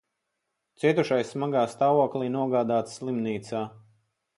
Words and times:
Cietušais 0.83 1.29
smagā 1.35 1.67
stāvoklī 1.75 2.33
nogādāts 2.41 3.01
slimnīcā. 3.01 3.67